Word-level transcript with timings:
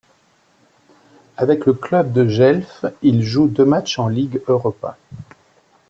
Avec 1.37 1.67
le 1.67 1.73
club 1.73 2.11
de 2.11 2.27
Gefle, 2.27 2.91
il 3.03 3.21
joue 3.21 3.47
deux 3.47 3.65
matchs 3.65 3.99
en 3.99 4.07
Ligue 4.07 4.41
Europa. 4.47 4.97